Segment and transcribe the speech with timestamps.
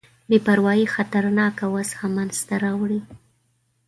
[0.29, 3.13] بې پروايي خطرناکه وضع منځته راوړې ده.